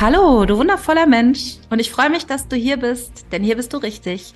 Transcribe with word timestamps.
Hallo, 0.00 0.44
du 0.46 0.56
wundervoller 0.56 1.06
Mensch. 1.06 1.58
Und 1.70 1.78
ich 1.78 1.90
freue 1.90 2.10
mich, 2.10 2.26
dass 2.26 2.48
du 2.48 2.56
hier 2.56 2.76
bist, 2.76 3.26
denn 3.32 3.44
hier 3.44 3.56
bist 3.56 3.72
du 3.72 3.78
richtig 3.78 4.34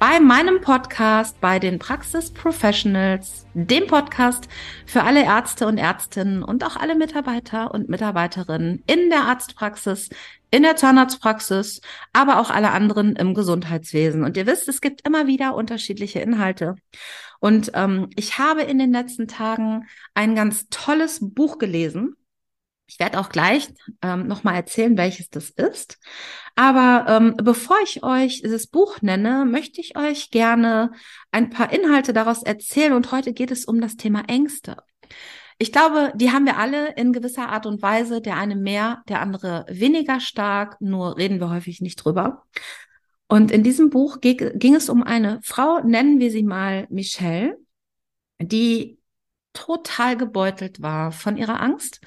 bei 0.00 0.18
meinem 0.18 0.62
Podcast 0.62 1.38
bei 1.42 1.58
den 1.58 1.78
Praxis 1.78 2.32
Professionals, 2.32 3.46
dem 3.52 3.86
Podcast 3.86 4.48
für 4.86 5.02
alle 5.02 5.22
Ärzte 5.22 5.66
und 5.66 5.76
Ärztinnen 5.76 6.42
und 6.42 6.64
auch 6.64 6.76
alle 6.76 6.94
Mitarbeiter 6.94 7.74
und 7.74 7.90
Mitarbeiterinnen 7.90 8.82
in 8.86 9.10
der 9.10 9.24
Arztpraxis, 9.24 10.08
in 10.50 10.62
der 10.62 10.76
Zahnarztpraxis, 10.76 11.82
aber 12.14 12.40
auch 12.40 12.48
alle 12.48 12.70
anderen 12.70 13.14
im 13.14 13.34
Gesundheitswesen. 13.34 14.24
Und 14.24 14.38
ihr 14.38 14.46
wisst, 14.46 14.68
es 14.68 14.80
gibt 14.80 15.06
immer 15.06 15.26
wieder 15.26 15.54
unterschiedliche 15.54 16.20
Inhalte. 16.20 16.76
Und 17.38 17.72
ähm, 17.74 18.08
ich 18.16 18.38
habe 18.38 18.62
in 18.62 18.78
den 18.78 18.92
letzten 18.92 19.28
Tagen 19.28 19.86
ein 20.14 20.34
ganz 20.34 20.68
tolles 20.70 21.18
Buch 21.20 21.58
gelesen 21.58 22.16
ich 22.90 22.98
werde 22.98 23.20
auch 23.20 23.28
gleich 23.28 23.68
ähm, 24.02 24.26
nochmal 24.26 24.56
erzählen, 24.56 24.98
welches 24.98 25.30
das 25.30 25.50
ist. 25.50 26.00
Aber 26.56 27.06
ähm, 27.08 27.36
bevor 27.36 27.76
ich 27.84 28.02
euch 28.02 28.42
dieses 28.42 28.66
Buch 28.66 29.00
nenne, 29.00 29.44
möchte 29.44 29.80
ich 29.80 29.96
euch 29.96 30.30
gerne 30.30 30.90
ein 31.30 31.50
paar 31.50 31.72
Inhalte 31.72 32.12
daraus 32.12 32.42
erzählen. 32.42 32.92
Und 32.92 33.12
heute 33.12 33.32
geht 33.32 33.52
es 33.52 33.64
um 33.64 33.80
das 33.80 33.96
Thema 33.96 34.24
Ängste. 34.26 34.76
Ich 35.56 35.70
glaube, 35.70 36.12
die 36.16 36.32
haben 36.32 36.46
wir 36.46 36.56
alle 36.56 36.92
in 36.94 37.12
gewisser 37.12 37.50
Art 37.50 37.64
und 37.64 37.80
Weise, 37.80 38.20
der 38.20 38.36
eine 38.36 38.56
mehr, 38.56 39.04
der 39.08 39.20
andere 39.20 39.66
weniger 39.68 40.18
stark, 40.18 40.80
nur 40.80 41.16
reden 41.16 41.38
wir 41.38 41.48
häufig 41.48 41.80
nicht 41.80 41.96
drüber. 41.96 42.42
Und 43.28 43.52
in 43.52 43.62
diesem 43.62 43.90
Buch 43.90 44.20
ging 44.20 44.74
es 44.74 44.88
um 44.88 45.04
eine 45.04 45.38
Frau, 45.44 45.78
nennen 45.84 46.18
wir 46.18 46.32
sie 46.32 46.42
mal 46.42 46.88
Michelle, 46.90 47.56
die 48.40 48.98
total 49.52 50.16
gebeutelt 50.16 50.82
war 50.82 51.12
von 51.12 51.36
ihrer 51.36 51.60
Angst 51.60 52.00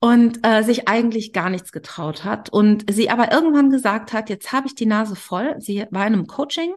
und 0.00 0.46
äh, 0.46 0.62
sich 0.62 0.88
eigentlich 0.88 1.32
gar 1.32 1.50
nichts 1.50 1.72
getraut 1.72 2.24
hat 2.24 2.50
und 2.50 2.84
sie 2.90 3.10
aber 3.10 3.32
irgendwann 3.32 3.70
gesagt 3.70 4.12
hat, 4.12 4.30
jetzt 4.30 4.52
habe 4.52 4.68
ich 4.68 4.74
die 4.74 4.86
Nase 4.86 5.16
voll. 5.16 5.56
Sie 5.58 5.86
war 5.90 6.06
in 6.06 6.14
einem 6.14 6.26
Coaching 6.26 6.74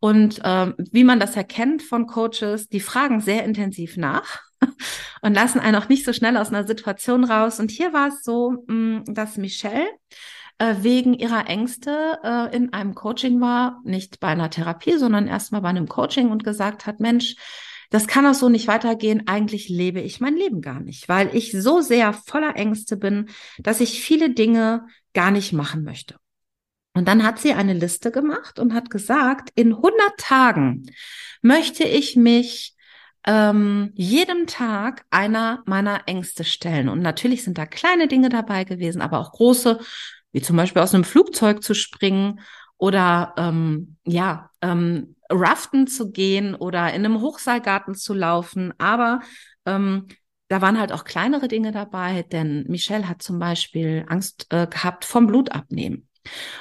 und 0.00 0.44
äh, 0.44 0.72
wie 0.92 1.04
man 1.04 1.20
das 1.20 1.36
erkennt 1.36 1.82
von 1.82 2.06
Coaches, 2.06 2.68
die 2.68 2.80
fragen 2.80 3.20
sehr 3.20 3.44
intensiv 3.44 3.96
nach 3.96 4.40
und 5.22 5.34
lassen 5.34 5.60
einen 5.60 5.76
auch 5.76 5.88
nicht 5.88 6.04
so 6.04 6.12
schnell 6.12 6.36
aus 6.36 6.48
einer 6.48 6.66
Situation 6.66 7.24
raus. 7.24 7.60
Und 7.60 7.70
hier 7.70 7.92
war 7.92 8.08
es 8.08 8.22
so, 8.22 8.64
mh, 8.66 9.04
dass 9.06 9.36
Michelle 9.36 9.86
äh, 10.58 10.76
wegen 10.80 11.14
ihrer 11.14 11.46
Ängste 11.48 12.18
äh, 12.22 12.54
in 12.56 12.72
einem 12.72 12.94
Coaching 12.94 13.40
war, 13.40 13.80
nicht 13.84 14.20
bei 14.20 14.28
einer 14.28 14.50
Therapie, 14.50 14.96
sondern 14.96 15.28
erstmal 15.28 15.60
bei 15.60 15.68
einem 15.68 15.88
Coaching 15.88 16.30
und 16.30 16.44
gesagt 16.44 16.86
hat, 16.86 17.00
Mensch, 17.00 17.36
das 17.90 18.06
kann 18.06 18.26
auch 18.26 18.34
so 18.34 18.48
nicht 18.48 18.68
weitergehen. 18.68 19.26
Eigentlich 19.26 19.68
lebe 19.68 20.00
ich 20.00 20.20
mein 20.20 20.36
Leben 20.36 20.60
gar 20.60 20.80
nicht, 20.80 21.08
weil 21.08 21.34
ich 21.34 21.52
so 21.52 21.80
sehr 21.80 22.12
voller 22.12 22.56
Ängste 22.56 22.96
bin, 22.96 23.28
dass 23.58 23.80
ich 23.80 24.02
viele 24.02 24.30
Dinge 24.30 24.86
gar 25.14 25.30
nicht 25.30 25.52
machen 25.52 25.82
möchte. 25.82 26.16
Und 26.94 27.06
dann 27.08 27.22
hat 27.22 27.38
sie 27.38 27.52
eine 27.52 27.74
Liste 27.74 28.10
gemacht 28.10 28.58
und 28.58 28.72
hat 28.72 28.90
gesagt, 28.90 29.50
in 29.54 29.74
100 29.74 29.94
Tagen 30.16 30.86
möchte 31.42 31.84
ich 31.84 32.16
mich 32.16 32.74
ähm, 33.26 33.90
jedem 33.94 34.46
Tag 34.46 35.04
einer 35.10 35.62
meiner 35.66 36.06
Ängste 36.06 36.44
stellen. 36.44 36.88
Und 36.88 37.00
natürlich 37.00 37.44
sind 37.44 37.58
da 37.58 37.66
kleine 37.66 38.08
Dinge 38.08 38.28
dabei 38.28 38.64
gewesen, 38.64 39.02
aber 39.02 39.18
auch 39.18 39.32
große, 39.32 39.78
wie 40.32 40.40
zum 40.40 40.56
Beispiel 40.56 40.80
aus 40.80 40.94
einem 40.94 41.04
Flugzeug 41.04 41.62
zu 41.62 41.74
springen 41.74 42.40
oder 42.78 43.34
ähm, 43.36 43.96
ja, 44.04 44.50
ähm, 44.62 45.15
raften 45.28 45.86
zu 45.86 46.10
gehen 46.10 46.54
oder 46.54 46.92
in 46.92 47.04
einem 47.04 47.20
Hochseilgarten 47.20 47.94
zu 47.94 48.14
laufen. 48.14 48.72
Aber 48.78 49.20
ähm, 49.64 50.06
da 50.48 50.62
waren 50.62 50.78
halt 50.78 50.92
auch 50.92 51.04
kleinere 51.04 51.48
Dinge 51.48 51.72
dabei, 51.72 52.22
denn 52.22 52.64
Michelle 52.68 53.08
hat 53.08 53.22
zum 53.22 53.38
Beispiel 53.38 54.04
Angst 54.08 54.46
äh, 54.50 54.66
gehabt 54.66 55.04
vom 55.04 55.26
Blutabnehmen. 55.26 56.08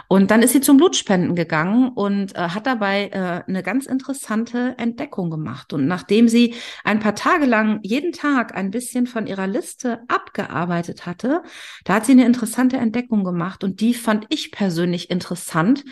Und 0.07 0.31
dann 0.31 0.41
ist 0.41 0.53
sie 0.53 0.61
zum 0.61 0.77
Blutspenden 0.77 1.35
gegangen 1.35 1.89
und 1.89 2.35
äh, 2.35 2.49
hat 2.49 2.67
dabei 2.67 3.07
äh, 3.07 3.43
eine 3.47 3.63
ganz 3.63 3.85
interessante 3.85 4.75
Entdeckung 4.77 5.29
gemacht. 5.29 5.73
Und 5.73 5.87
nachdem 5.87 6.27
sie 6.27 6.55
ein 6.83 6.99
paar 6.99 7.15
Tage 7.15 7.45
lang 7.45 7.79
jeden 7.83 8.11
Tag 8.11 8.55
ein 8.55 8.71
bisschen 8.71 9.07
von 9.07 9.27
ihrer 9.27 9.47
Liste 9.47 10.01
abgearbeitet 10.07 11.05
hatte, 11.05 11.41
da 11.83 11.95
hat 11.95 12.05
sie 12.05 12.13
eine 12.13 12.25
interessante 12.25 12.77
Entdeckung 12.77 13.23
gemacht. 13.23 13.63
Und 13.63 13.81
die 13.81 13.93
fand 13.93 14.25
ich 14.29 14.51
persönlich 14.51 15.09
interessant, 15.09 15.83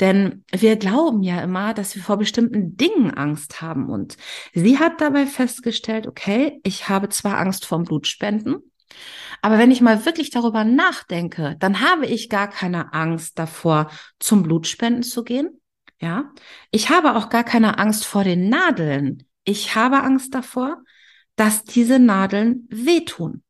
denn 0.00 0.44
wir 0.50 0.76
glauben 0.76 1.22
ja 1.22 1.40
immer, 1.42 1.74
dass 1.74 1.94
wir 1.94 2.02
vor 2.02 2.16
bestimmten 2.16 2.76
Dingen 2.76 3.12
Angst 3.12 3.60
haben. 3.60 3.88
Und 3.88 4.16
sie 4.54 4.78
hat 4.78 5.00
dabei 5.00 5.26
festgestellt, 5.26 6.06
okay, 6.06 6.60
ich 6.64 6.88
habe 6.88 7.08
zwar 7.10 7.38
Angst 7.38 7.66
vorm 7.66 7.84
Blutspenden, 7.84 8.56
aber 9.42 9.58
wenn 9.58 9.70
ich 9.70 9.80
mal 9.80 10.04
wirklich 10.04 10.30
darüber 10.30 10.64
nachdenke, 10.64 11.56
dann 11.60 11.80
habe 11.80 12.06
ich 12.06 12.28
gar 12.28 12.48
keine 12.48 12.92
Angst 12.92 13.38
davor, 13.38 13.90
zum 14.18 14.42
Blutspenden 14.42 15.02
zu 15.02 15.24
gehen. 15.24 15.60
Ja, 16.00 16.32
ich 16.70 16.88
habe 16.88 17.14
auch 17.14 17.28
gar 17.28 17.44
keine 17.44 17.78
Angst 17.78 18.06
vor 18.06 18.24
den 18.24 18.48
Nadeln. 18.48 19.24
Ich 19.44 19.74
habe 19.74 20.02
Angst 20.02 20.34
davor, 20.34 20.82
dass 21.36 21.64
diese 21.64 21.98
Nadeln 21.98 22.66
wehtun. 22.70 23.42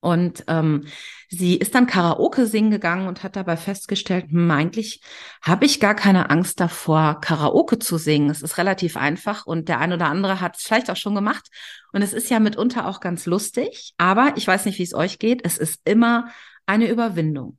Und 0.00 0.44
ähm, 0.48 0.86
sie 1.28 1.56
ist 1.56 1.74
dann 1.74 1.86
Karaoke 1.86 2.46
singen 2.46 2.70
gegangen 2.70 3.06
und 3.06 3.22
hat 3.22 3.36
dabei 3.36 3.56
festgestellt, 3.56 4.30
hm, 4.30 4.50
eigentlich 4.50 5.02
habe 5.42 5.66
ich 5.66 5.78
gar 5.78 5.94
keine 5.94 6.30
Angst 6.30 6.58
davor, 6.58 7.20
Karaoke 7.20 7.78
zu 7.78 7.98
singen. 7.98 8.30
Es 8.30 8.42
ist 8.42 8.56
relativ 8.56 8.96
einfach 8.96 9.46
und 9.46 9.68
der 9.68 9.78
ein 9.78 9.92
oder 9.92 10.06
andere 10.06 10.40
hat 10.40 10.56
es 10.56 10.62
vielleicht 10.62 10.90
auch 10.90 10.96
schon 10.96 11.14
gemacht. 11.14 11.48
Und 11.92 12.02
es 12.02 12.14
ist 12.14 12.30
ja 12.30 12.40
mitunter 12.40 12.86
auch 12.86 13.00
ganz 13.00 13.26
lustig, 13.26 13.92
aber 13.98 14.32
ich 14.36 14.46
weiß 14.46 14.64
nicht, 14.64 14.78
wie 14.78 14.84
es 14.84 14.94
euch 14.94 15.18
geht. 15.18 15.44
Es 15.44 15.58
ist 15.58 15.80
immer 15.84 16.30
eine 16.66 16.88
Überwindung. 16.88 17.58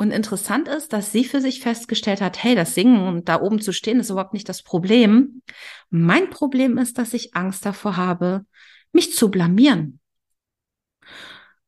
Und 0.00 0.12
interessant 0.12 0.68
ist, 0.68 0.92
dass 0.92 1.10
sie 1.10 1.24
für 1.24 1.40
sich 1.40 1.60
festgestellt 1.60 2.20
hat, 2.20 2.42
hey, 2.42 2.54
das 2.54 2.74
Singen 2.74 3.00
und 3.06 3.28
da 3.28 3.40
oben 3.40 3.60
zu 3.60 3.72
stehen 3.72 3.98
ist 3.98 4.10
überhaupt 4.10 4.32
nicht 4.32 4.48
das 4.48 4.62
Problem. 4.62 5.42
Mein 5.90 6.30
Problem 6.30 6.78
ist, 6.78 6.98
dass 6.98 7.14
ich 7.14 7.34
Angst 7.34 7.66
davor 7.66 7.96
habe, 7.96 8.46
mich 8.92 9.14
zu 9.14 9.28
blamieren. 9.28 9.98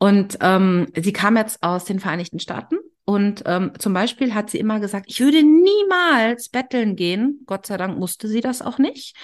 Und 0.00 0.38
ähm, 0.40 0.88
sie 0.96 1.12
kam 1.12 1.36
jetzt 1.36 1.62
aus 1.62 1.84
den 1.84 2.00
Vereinigten 2.00 2.40
Staaten 2.40 2.78
und 3.04 3.42
ähm, 3.44 3.72
zum 3.78 3.92
Beispiel 3.92 4.34
hat 4.34 4.50
sie 4.50 4.58
immer 4.58 4.80
gesagt, 4.80 5.06
ich 5.08 5.20
würde 5.20 5.42
niemals 5.42 6.48
betteln 6.48 6.96
gehen. 6.96 7.42
Gott 7.44 7.66
sei 7.66 7.76
Dank 7.76 7.98
musste 7.98 8.26
sie 8.26 8.40
das 8.40 8.62
auch 8.62 8.78
nicht. 8.78 9.14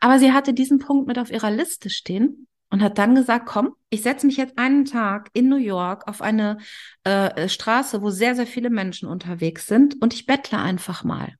Aber 0.00 0.18
sie 0.18 0.32
hatte 0.32 0.54
diesen 0.54 0.78
Punkt 0.78 1.06
mit 1.08 1.18
auf 1.18 1.30
ihrer 1.30 1.50
Liste 1.50 1.90
stehen 1.90 2.46
und 2.70 2.82
hat 2.82 2.96
dann 2.96 3.14
gesagt, 3.14 3.46
komm, 3.46 3.74
ich 3.90 4.02
setze 4.02 4.26
mich 4.26 4.38
jetzt 4.38 4.56
einen 4.56 4.86
Tag 4.86 5.30
in 5.34 5.48
New 5.48 5.56
York 5.56 6.08
auf 6.08 6.22
eine 6.22 6.58
äh, 7.04 7.48
Straße, 7.48 8.00
wo 8.00 8.10
sehr, 8.10 8.34
sehr 8.34 8.46
viele 8.46 8.70
Menschen 8.70 9.08
unterwegs 9.08 9.66
sind 9.66 10.00
und 10.00 10.14
ich 10.14 10.24
bettle 10.24 10.58
einfach 10.58 11.04
mal. 11.04 11.34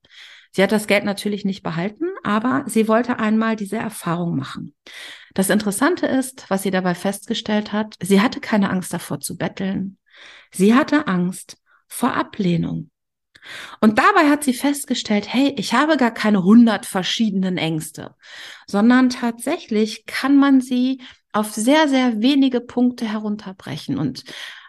Sie 0.55 0.63
hat 0.63 0.71
das 0.71 0.87
Geld 0.87 1.03
natürlich 1.03 1.43
nicht 1.43 1.63
behalten, 1.63 2.05
aber 2.23 2.63
sie 2.65 2.87
wollte 2.87 3.19
einmal 3.19 3.57
diese 3.57 3.75
Erfahrung 3.75 4.37
machen. 4.37 4.73
Das 5.33 5.49
Interessante 5.49 6.05
ist, 6.05 6.45
was 6.47 6.63
sie 6.63 6.71
dabei 6.71 6.95
festgestellt 6.95 7.73
hat, 7.73 7.95
sie 8.01 8.21
hatte 8.21 8.39
keine 8.39 8.69
Angst 8.69 8.93
davor 8.93 9.19
zu 9.19 9.35
betteln. 9.35 9.97
Sie 10.53 10.73
hatte 10.73 11.07
Angst 11.07 11.57
vor 11.89 12.13
Ablehnung. 12.13 12.89
Und 13.81 13.99
dabei 13.99 14.29
hat 14.29 14.45
sie 14.45 14.53
festgestellt, 14.53 15.27
hey, 15.27 15.53
ich 15.57 15.73
habe 15.73 15.97
gar 15.97 16.11
keine 16.11 16.45
hundert 16.45 16.85
verschiedenen 16.85 17.57
Ängste, 17.57 18.15
sondern 18.65 19.09
tatsächlich 19.09 20.05
kann 20.05 20.37
man 20.37 20.61
sie 20.61 21.01
auf 21.33 21.51
sehr, 21.51 21.89
sehr 21.89 22.21
wenige 22.21 22.61
Punkte 22.61 23.05
herunterbrechen. 23.05 23.97
Und 23.97 24.23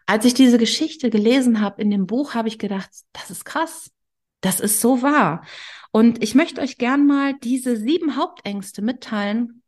als 0.06 0.24
ich 0.24 0.34
diese 0.34 0.58
Geschichte 0.58 1.10
gelesen 1.10 1.60
habe 1.60 1.80
in 1.80 1.90
dem 1.92 2.06
Buch, 2.06 2.34
habe 2.34 2.48
ich 2.48 2.58
gedacht, 2.58 2.90
das 3.12 3.30
ist 3.30 3.44
krass. 3.44 3.92
Das 4.40 4.60
ist 4.60 4.80
so 4.80 5.02
wahr. 5.02 5.44
Und 5.92 6.22
ich 6.22 6.34
möchte 6.34 6.60
euch 6.60 6.78
gern 6.78 7.06
mal 7.06 7.34
diese 7.42 7.76
sieben 7.76 8.16
Hauptängste 8.16 8.82
mitteilen, 8.82 9.62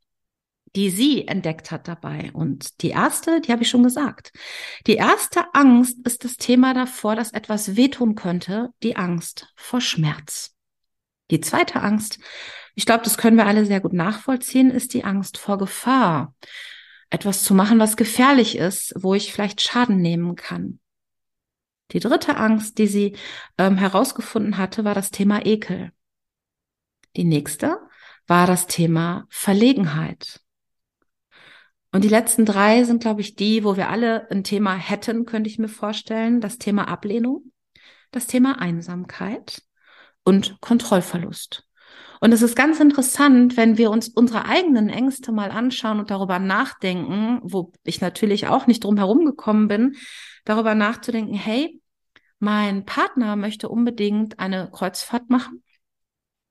die 0.76 0.90
sie 0.90 1.26
entdeckt 1.26 1.70
hat 1.70 1.88
dabei. 1.88 2.30
Und 2.32 2.82
die 2.82 2.90
erste, 2.90 3.40
die 3.40 3.52
habe 3.52 3.62
ich 3.62 3.70
schon 3.70 3.82
gesagt. 3.82 4.32
Die 4.86 4.96
erste 4.96 5.54
Angst 5.54 5.98
ist 6.06 6.24
das 6.24 6.36
Thema 6.36 6.74
davor, 6.74 7.16
dass 7.16 7.32
etwas 7.32 7.76
wehtun 7.76 8.14
könnte, 8.14 8.70
die 8.82 8.96
Angst 8.96 9.52
vor 9.56 9.80
Schmerz. 9.80 10.54
Die 11.30 11.40
zweite 11.40 11.80
Angst, 11.80 12.18
ich 12.74 12.86
glaube, 12.86 13.04
das 13.04 13.18
können 13.18 13.36
wir 13.36 13.46
alle 13.46 13.66
sehr 13.66 13.80
gut 13.80 13.92
nachvollziehen, 13.92 14.70
ist 14.70 14.94
die 14.94 15.04
Angst 15.04 15.36
vor 15.38 15.58
Gefahr. 15.58 16.34
Etwas 17.10 17.42
zu 17.42 17.54
machen, 17.54 17.78
was 17.78 17.96
gefährlich 17.96 18.56
ist, 18.56 18.94
wo 18.96 19.14
ich 19.14 19.32
vielleicht 19.32 19.62
Schaden 19.62 19.96
nehmen 19.96 20.36
kann. 20.36 20.78
Die 21.92 22.00
dritte 22.00 22.36
Angst, 22.36 22.78
die 22.78 22.86
sie 22.86 23.16
ähm, 23.56 23.76
herausgefunden 23.76 24.58
hatte, 24.58 24.84
war 24.84 24.94
das 24.94 25.10
Thema 25.10 25.44
Ekel. 25.44 25.92
Die 27.16 27.24
nächste 27.24 27.78
war 28.26 28.46
das 28.46 28.66
Thema 28.66 29.26
Verlegenheit. 29.30 30.40
Und 31.90 32.04
die 32.04 32.08
letzten 32.08 32.44
drei 32.44 32.84
sind, 32.84 33.00
glaube 33.00 33.22
ich, 33.22 33.34
die, 33.34 33.64
wo 33.64 33.76
wir 33.76 33.88
alle 33.88 34.30
ein 34.30 34.44
Thema 34.44 34.74
hätten, 34.74 35.24
könnte 35.24 35.48
ich 35.48 35.58
mir 35.58 35.68
vorstellen. 35.68 36.40
Das 36.40 36.58
Thema 36.58 36.88
Ablehnung, 36.88 37.50
das 38.10 38.26
Thema 38.26 38.60
Einsamkeit 38.60 39.62
und 40.24 40.60
Kontrollverlust. 40.60 41.67
Und 42.20 42.32
es 42.32 42.42
ist 42.42 42.56
ganz 42.56 42.80
interessant, 42.80 43.56
wenn 43.56 43.78
wir 43.78 43.90
uns 43.90 44.08
unsere 44.08 44.46
eigenen 44.46 44.88
Ängste 44.88 45.32
mal 45.32 45.50
anschauen 45.50 46.00
und 46.00 46.10
darüber 46.10 46.38
nachdenken, 46.38 47.40
wo 47.42 47.72
ich 47.84 48.00
natürlich 48.00 48.48
auch 48.48 48.66
nicht 48.66 48.84
drum 48.84 48.96
herum 48.96 49.24
gekommen 49.24 49.68
bin, 49.68 49.96
darüber 50.44 50.74
nachzudenken, 50.74 51.34
hey, 51.34 51.80
mein 52.38 52.84
Partner 52.84 53.36
möchte 53.36 53.68
unbedingt 53.68 54.38
eine 54.38 54.70
Kreuzfahrt 54.70 55.30
machen. 55.30 55.62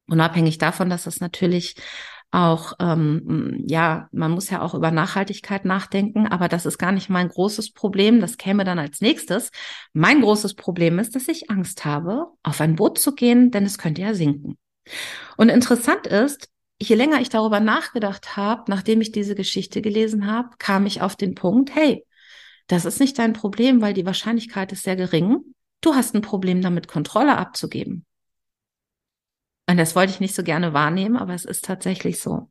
Unabhängig 0.09 0.57
davon, 0.57 0.89
dass 0.89 1.07
es 1.07 1.19
natürlich 1.19 1.75
auch, 2.31 2.73
ähm, 2.79 3.63
ja, 3.67 4.09
man 4.11 4.31
muss 4.31 4.49
ja 4.49 4.61
auch 4.61 4.73
über 4.73 4.91
Nachhaltigkeit 4.91 5.63
nachdenken, 5.63 6.27
aber 6.27 6.49
das 6.49 6.65
ist 6.65 6.77
gar 6.77 6.91
nicht 6.91 7.09
mein 7.09 7.29
großes 7.29 7.71
Problem. 7.71 8.19
Das 8.19 8.37
käme 8.37 8.63
dann 8.63 8.79
als 8.79 8.99
nächstes. 9.01 9.51
Mein 9.93 10.21
großes 10.21 10.55
Problem 10.55 10.99
ist, 10.99 11.15
dass 11.15 11.27
ich 11.27 11.49
Angst 11.49 11.85
habe, 11.85 12.27
auf 12.43 12.59
ein 12.59 12.75
Boot 12.75 12.99
zu 12.99 13.15
gehen, 13.15 13.51
denn 13.51 13.65
es 13.65 13.77
könnte 13.77 14.01
ja 14.01 14.13
sinken. 14.13 14.57
Und 15.37 15.49
interessant 15.49 16.07
ist, 16.07 16.49
je 16.79 16.95
länger 16.95 17.21
ich 17.21 17.29
darüber 17.29 17.59
nachgedacht 17.59 18.37
habe, 18.37 18.63
nachdem 18.67 19.01
ich 19.01 19.11
diese 19.11 19.35
Geschichte 19.35 19.81
gelesen 19.81 20.27
habe, 20.27 20.49
kam 20.59 20.85
ich 20.85 21.01
auf 21.01 21.15
den 21.15 21.35
Punkt, 21.35 21.73
hey, 21.75 22.05
das 22.67 22.85
ist 22.85 22.99
nicht 22.99 23.17
dein 23.17 23.33
Problem, 23.33 23.81
weil 23.81 23.93
die 23.93 24.05
Wahrscheinlichkeit 24.05 24.71
ist 24.71 24.83
sehr 24.83 24.95
gering. 24.95 25.37
Du 25.81 25.95
hast 25.95 26.15
ein 26.15 26.21
Problem 26.21 26.61
damit, 26.61 26.87
Kontrolle 26.87 27.37
abzugeben. 27.37 28.05
Und 29.69 29.77
das 29.77 29.95
wollte 29.95 30.13
ich 30.13 30.19
nicht 30.21 30.35
so 30.35 30.43
gerne 30.43 30.73
wahrnehmen, 30.73 31.17
aber 31.17 31.33
es 31.33 31.43
ist 31.43 31.65
tatsächlich 31.65 32.19
so. 32.19 32.49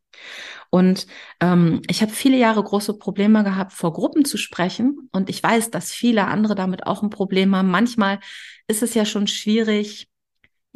Und 0.69 1.07
ähm, 1.41 1.81
ich 1.89 2.03
habe 2.03 2.13
viele 2.13 2.37
Jahre 2.37 2.63
große 2.63 2.99
Probleme 2.99 3.43
gehabt, 3.43 3.73
vor 3.73 3.93
Gruppen 3.95 4.27
zu 4.27 4.37
sprechen. 4.37 5.09
Und 5.13 5.31
ich 5.31 5.43
weiß, 5.43 5.71
dass 5.71 5.93
viele 5.93 6.27
andere 6.27 6.55
damit 6.55 6.87
auch 6.87 7.03
ein 7.03 7.09
Problem 7.09 7.57
haben. 7.57 7.71
Manchmal 7.71 8.21
ist 8.69 8.83
es 8.83 8.93
ja 8.93 9.07
schon 9.07 9.27
schwierig, 9.27 10.09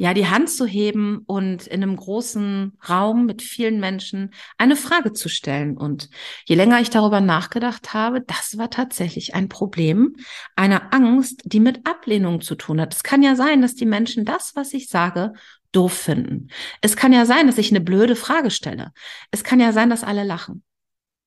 ja, 0.01 0.15
die 0.15 0.27
Hand 0.27 0.49
zu 0.49 0.65
heben 0.65 1.19
und 1.27 1.67
in 1.67 1.83
einem 1.83 1.95
großen 1.95 2.75
Raum 2.89 3.27
mit 3.27 3.43
vielen 3.43 3.79
Menschen 3.79 4.33
eine 4.57 4.75
Frage 4.75 5.13
zu 5.13 5.29
stellen. 5.29 5.77
Und 5.77 6.09
je 6.45 6.55
länger 6.55 6.81
ich 6.81 6.89
darüber 6.89 7.21
nachgedacht 7.21 7.93
habe, 7.93 8.21
das 8.21 8.57
war 8.57 8.71
tatsächlich 8.71 9.35
ein 9.35 9.47
Problem, 9.47 10.15
eine 10.55 10.91
Angst, 10.91 11.43
die 11.45 11.59
mit 11.59 11.85
Ablehnung 11.85 12.41
zu 12.41 12.55
tun 12.55 12.81
hat. 12.81 12.95
Es 12.95 13.03
kann 13.03 13.21
ja 13.21 13.35
sein, 13.35 13.61
dass 13.61 13.75
die 13.75 13.85
Menschen 13.85 14.25
das, 14.25 14.55
was 14.55 14.73
ich 14.73 14.89
sage, 14.89 15.33
doof 15.71 15.93
finden. 15.93 16.47
Es 16.81 16.95
kann 16.95 17.13
ja 17.13 17.27
sein, 17.27 17.45
dass 17.45 17.59
ich 17.59 17.69
eine 17.69 17.79
blöde 17.79 18.15
Frage 18.15 18.49
stelle. 18.49 18.93
Es 19.29 19.43
kann 19.43 19.59
ja 19.59 19.71
sein, 19.71 19.91
dass 19.91 20.03
alle 20.03 20.23
lachen. 20.23 20.63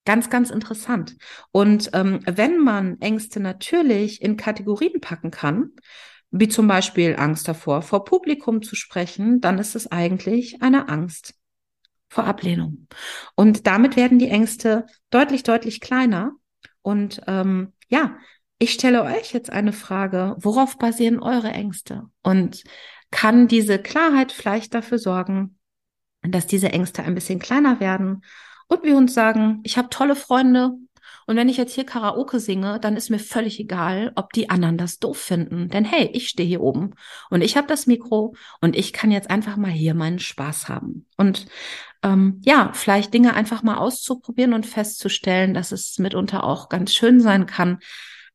Ganz, 0.03 0.29
ganz 0.29 0.49
interessant. 0.49 1.15
Und 1.53 1.91
ähm, 1.93 2.19
wenn 2.25 2.59
man 2.59 2.99
Ängste 2.99 3.39
natürlich 3.39 4.21
in 4.21 4.35
Kategorien 4.35 4.99
packen 4.99 5.31
kann, 5.31 5.71
wie 6.39 6.47
zum 6.47 6.67
Beispiel 6.67 7.15
Angst 7.17 7.47
davor, 7.47 7.81
vor 7.81 8.03
Publikum 8.03 8.61
zu 8.61 8.75
sprechen, 8.75 9.39
dann 9.41 9.57
ist 9.57 9.75
es 9.75 9.91
eigentlich 9.91 10.61
eine 10.61 10.89
Angst 10.89 11.33
vor 12.09 12.25
Ablehnung. 12.25 12.87
Und 13.35 13.67
damit 13.67 13.95
werden 13.95 14.19
die 14.19 14.29
Ängste 14.29 14.85
deutlich, 15.09 15.43
deutlich 15.43 15.79
kleiner. 15.79 16.33
Und 16.81 17.21
ähm, 17.27 17.73
ja, 17.87 18.17
ich 18.59 18.73
stelle 18.73 19.03
euch 19.03 19.33
jetzt 19.33 19.49
eine 19.49 19.73
Frage, 19.73 20.35
worauf 20.37 20.77
basieren 20.77 21.19
eure 21.19 21.49
Ängste? 21.49 22.03
Und 22.21 22.63
kann 23.11 23.47
diese 23.47 23.79
Klarheit 23.79 24.31
vielleicht 24.31 24.73
dafür 24.73 24.97
sorgen, 24.97 25.57
dass 26.21 26.47
diese 26.47 26.71
Ängste 26.71 27.03
ein 27.03 27.15
bisschen 27.15 27.39
kleiner 27.39 27.79
werden 27.79 28.23
und 28.67 28.83
wir 28.83 28.97
uns 28.97 29.13
sagen, 29.13 29.61
ich 29.63 29.77
habe 29.77 29.89
tolle 29.89 30.15
Freunde, 30.15 30.71
und 31.27 31.35
wenn 31.35 31.49
ich 31.49 31.57
jetzt 31.57 31.73
hier 31.73 31.85
Karaoke 31.85 32.39
singe, 32.39 32.79
dann 32.79 32.95
ist 32.95 33.09
mir 33.09 33.19
völlig 33.19 33.59
egal, 33.59 34.11
ob 34.15 34.31
die 34.33 34.49
anderen 34.49 34.77
das 34.77 34.99
doof 34.99 35.17
finden. 35.17 35.69
Denn 35.69 35.83
hey, 35.83 36.09
ich 36.13 36.29
stehe 36.29 36.47
hier 36.47 36.61
oben 36.61 36.93
und 37.29 37.41
ich 37.41 37.57
habe 37.57 37.67
das 37.67 37.87
Mikro 37.87 38.35
und 38.61 38.75
ich 38.75 38.93
kann 38.93 39.11
jetzt 39.11 39.29
einfach 39.29 39.57
mal 39.57 39.71
hier 39.71 39.95
meinen 39.95 40.19
Spaß 40.19 40.69
haben. 40.69 41.07
Und 41.17 41.47
ähm, 42.03 42.41
ja, 42.43 42.71
vielleicht 42.73 43.13
Dinge 43.13 43.33
einfach 43.33 43.63
mal 43.63 43.77
auszuprobieren 43.77 44.53
und 44.53 44.65
festzustellen, 44.65 45.53
dass 45.53 45.71
es 45.71 45.97
mitunter 45.97 46.43
auch 46.43 46.69
ganz 46.69 46.93
schön 46.93 47.19
sein 47.19 47.47
kann, 47.47 47.79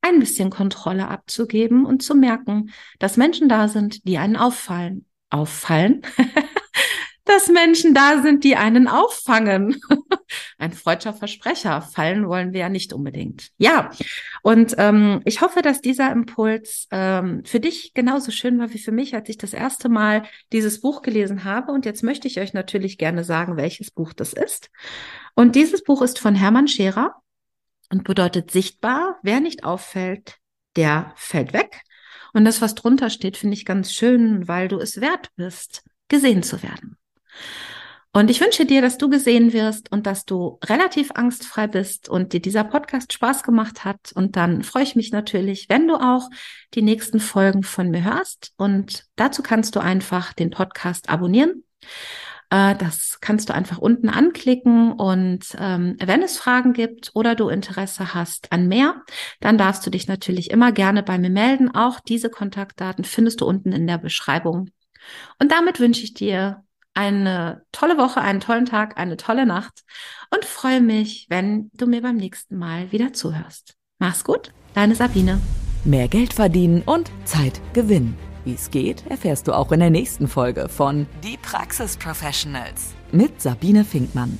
ein 0.02 0.19
bisschen 0.19 0.50
Kontrolle 0.50 1.08
abzugeben 1.08 1.84
und 1.86 2.02
zu 2.02 2.14
merken, 2.14 2.70
dass 2.98 3.16
Menschen 3.16 3.48
da 3.48 3.69
sind, 3.69 4.06
die 4.06 4.19
einen 4.19 4.36
auffallen. 4.36 5.06
Auffallen? 5.31 6.02
dass 7.31 7.49
Menschen 7.49 7.94
da 7.94 8.21
sind, 8.23 8.43
die 8.43 8.56
einen 8.56 8.88
auffangen. 8.88 9.81
Ein 10.59 10.73
freudscher 10.73 11.15
Versprecher. 11.15 11.81
Fallen 11.81 12.29
wollen 12.29 12.53
wir 12.53 12.61
ja 12.61 12.69
nicht 12.69 12.93
unbedingt. 12.93 13.50
Ja, 13.56 13.91
und 14.43 14.75
ähm, 14.79 15.23
ich 15.25 15.41
hoffe, 15.41 15.62
dass 15.62 15.81
dieser 15.81 16.11
Impuls 16.11 16.88
ähm, 16.91 17.43
für 17.44 17.61
dich 17.61 17.94
genauso 17.94 18.32
schön 18.32 18.59
war 18.59 18.73
wie 18.73 18.79
für 18.79 18.93
mich, 18.93 19.15
als 19.15 19.29
ich 19.29 19.38
das 19.38 19.53
erste 19.53 19.88
Mal 19.88 20.25
dieses 20.53 20.81
Buch 20.81 21.03
gelesen 21.03 21.44
habe. 21.44 21.73
Und 21.73 21.87
jetzt 21.87 22.03
möchte 22.03 22.27
ich 22.27 22.41
euch 22.41 22.53
natürlich 22.53 22.99
gerne 22.99 23.23
sagen, 23.23 23.56
welches 23.56 23.91
Buch 23.91 24.12
das 24.12 24.32
ist. 24.32 24.71
Und 25.35 25.55
dieses 25.55 25.85
Buch 25.85 26.03
ist 26.03 26.19
von 26.19 26.35
Hermann 26.35 26.69
Scherer 26.69 27.15
und 27.91 28.05
bedeutet 28.05 28.50
sichtbar. 28.50 29.19
Wer 29.23 29.41
nicht 29.41 29.65
auffällt, 29.65 30.38
der 30.77 31.12
fällt 31.17 31.53
weg. 31.53 31.82
Und 32.32 32.44
das, 32.44 32.61
was 32.61 32.75
drunter 32.75 33.09
steht, 33.09 33.37
finde 33.37 33.55
ich 33.55 33.65
ganz 33.65 33.93
schön, 33.93 34.49
weil 34.49 34.69
du 34.69 34.79
es 34.79 35.00
wert 35.00 35.31
bist, 35.37 35.85
gesehen 36.09 36.43
zu 36.43 36.62
werden. 36.62 36.97
Und 38.12 38.29
ich 38.29 38.41
wünsche 38.41 38.67
dir, 38.67 38.82
dass 38.82 38.99
du 38.99 39.09
gesehen 39.09 39.53
wirst 39.53 39.93
und 39.93 40.05
dass 40.05 40.25
du 40.25 40.59
relativ 40.65 41.12
angstfrei 41.15 41.69
bist 41.69 42.09
und 42.09 42.32
dir 42.32 42.41
dieser 42.41 42.65
Podcast 42.65 43.12
Spaß 43.12 43.44
gemacht 43.44 43.85
hat. 43.85 44.12
Und 44.15 44.35
dann 44.35 44.65
freue 44.65 44.82
ich 44.82 44.97
mich 44.97 45.12
natürlich, 45.12 45.69
wenn 45.69 45.87
du 45.87 45.94
auch 45.94 46.29
die 46.75 46.82
nächsten 46.82 47.21
Folgen 47.21 47.62
von 47.62 47.91
mir 47.91 48.03
hörst. 48.03 48.53
Und 48.56 49.05
dazu 49.15 49.44
kannst 49.44 49.77
du 49.77 49.81
einfach 49.81 50.32
den 50.32 50.50
Podcast 50.50 51.09
abonnieren. 51.09 51.62
Äh, 52.50 52.75
das 52.75 53.19
kannst 53.21 53.49
du 53.49 53.55
einfach 53.55 53.79
unten 53.79 54.09
anklicken 54.09 54.93
und 54.93 55.47
ähm, 55.56 55.97
wenn 56.00 56.23
es 56.23 56.37
Fragen 56.37 56.73
gibt 56.73 57.12
oder 57.15 57.37
du 57.37 57.49
Interesse 57.49 58.12
hast 58.12 58.50
an 58.50 58.67
mehr, 58.67 59.03
dann 59.38 59.56
darfst 59.56 59.87
du 59.87 59.91
dich 59.91 60.09
natürlich 60.09 60.50
immer 60.50 60.73
gerne 60.73 61.05
bei 61.05 61.17
mir 61.17 61.31
melden. 61.31 61.73
Auch 61.73 62.00
diese 62.00 62.29
Kontaktdaten 62.29 63.05
findest 63.05 63.41
du 63.41 63.47
unten 63.47 63.71
in 63.71 63.87
der 63.87 63.99
Beschreibung. 63.99 64.71
Und 65.38 65.53
damit 65.53 65.79
wünsche 65.79 66.03
ich 66.03 66.13
dir 66.13 66.65
eine 66.94 67.63
tolle 67.73 67.99
Woche, 67.99 68.20
einen 68.20 68.41
tollen 68.41 68.67
Tag, 68.67 68.99
eine 68.99 69.17
tolle 69.17 69.47
Nacht 69.47 69.85
und 70.35 70.44
freue 70.44 70.81
mich, 70.81 71.27
wenn 71.29 71.70
du 71.75 71.87
mir 71.87 72.03
beim 72.03 72.17
nächsten 72.17 72.56
Mal 72.56 72.93
wieder 72.93 73.13
zuhörst. 73.13 73.75
Mach's 73.99 74.25
gut, 74.25 74.53
deine 74.75 74.94
Sabine. 74.94 75.41
Mehr 75.85 76.09
Geld 76.09 76.35
verdienen 76.35 76.82
und 76.85 77.11
Zeit 77.25 77.61
gewinnen. 77.73 78.17
Wie 78.44 78.55
es 78.55 78.70
geht, 78.70 79.06
erfährst 79.09 79.49
du 79.49 79.53
auch 79.53 79.70
in 79.73 79.81
der 79.81 79.91
nächsten 79.91 80.27
Folge 80.27 80.69
von 80.69 81.06
Die 81.23 81.37
Praxis 81.37 81.97
Professionals 81.97 82.94
mit 83.13 83.41
Sabine 83.41 83.85
Finkmann. 83.85 84.39